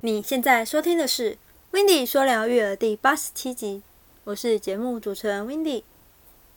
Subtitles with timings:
[0.00, 1.32] 你现在收听的是
[1.72, 3.82] 《w i n d y 说聊育儿》第八十七集，
[4.22, 5.84] 我是节目主持人 w i n d y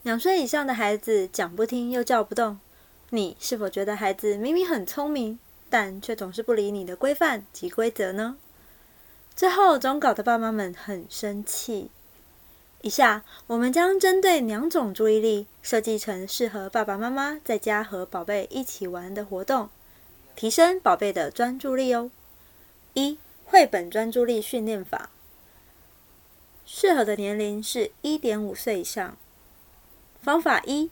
[0.03, 2.59] 两岁以上的孩子讲不听又叫不动，
[3.09, 5.39] 你是否觉得孩子明明很聪明，
[5.71, 8.37] 但却总是不理你的规范及规则呢？
[9.35, 11.89] 最后总搞得爸妈们很生气。
[12.83, 19.69] 以下我们将针对两种注意力设计成适合爸爸妈妈在家和宝贝一起玩的活动，
[20.35, 22.11] 提升宝贝的专注力哦。
[22.93, 23.17] 一、
[23.51, 25.09] 绘本专注力训练法，
[26.65, 29.17] 适合的年龄是一点五岁以上。
[30.21, 30.89] 方法一：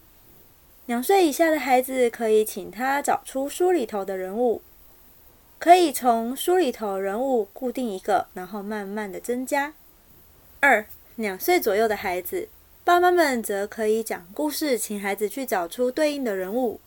[0.86, 4.62] 两岁以下的孩子可以请他找出书里头的人物，
[5.58, 9.74] 可以从书里头人物固定一个，然后慢慢的增加。
[10.60, 12.50] 二两岁左右的孩子，
[12.84, 16.82] 爸妈们则可以讲故事，请孩子去找出对应的人物。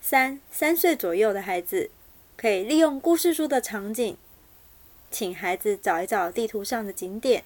[0.00, 1.90] 三三岁左右的孩子，
[2.38, 4.16] 可以利用故事书的场景，
[5.10, 7.44] 请孩子找一找地图上的景点。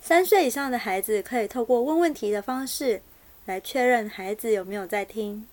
[0.00, 3.02] 三岁以上的孩子，可以透过问问题的方式
[3.44, 5.46] 来确认孩子有没有在听。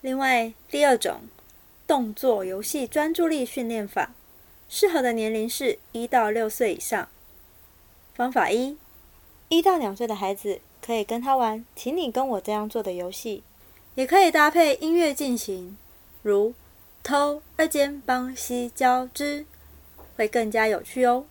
[0.00, 1.22] 另外，第二种
[1.86, 4.12] 动作游戏专注力训练法。
[4.68, 7.08] 适合的年龄是一到六岁以上。
[8.14, 8.76] 方法一：
[9.48, 13.42] 一到两岁的孩子可以跟他玩“请你跟我这样做的”游戏，
[13.96, 15.76] 也可以搭配音乐进行，
[16.22, 16.54] 如
[17.10, 19.44] “偷二肩帮西交织”，
[20.14, 21.26] 会更加有趣哦。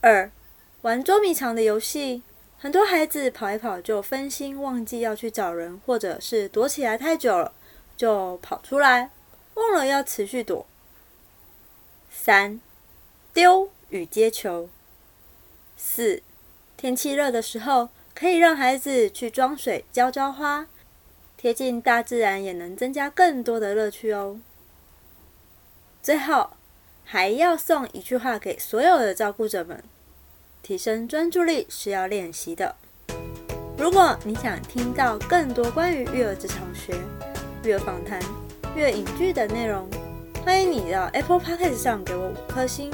[0.00, 0.32] 二、
[0.82, 2.24] 玩捉迷藏的游戏，
[2.58, 7.52] 很多孩子跑一跑就分心，忘记要去找人，或者是躲起来太久了，
[7.96, 9.12] 就跑出来，
[9.54, 10.66] 忘了要持续躲。
[12.10, 12.60] 三
[13.32, 14.68] 丢与接球。
[15.76, 16.20] 四
[16.76, 20.66] 天气热的时候，可以让孩子去装水浇浇花，
[21.46, 24.40] 贴近大自然也能增加更多的乐趣哦。
[26.02, 26.50] 最后
[27.04, 29.80] 还要送一句话给所有的照顾者们：
[30.60, 32.74] 提升专注力是要练习的。
[33.78, 36.96] 如果你想听到更多关于育儿职场学、
[37.62, 38.20] 育儿访谈、
[38.74, 39.88] 育儿影剧的内容。
[40.44, 42.90] 欢迎你到 Apple Podcast 上给我五颗星，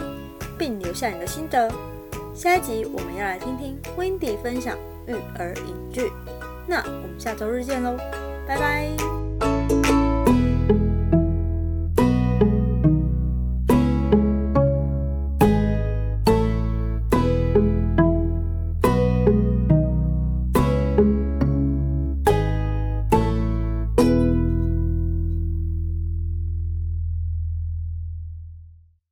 [0.59, 1.73] 并留下你的心得。
[2.35, 4.77] 下一集我们要来听听 Wendy 分享
[5.07, 6.13] 育儿影剧。
[6.67, 7.97] 那我们下周日见喽，
[8.47, 9.32] 拜拜。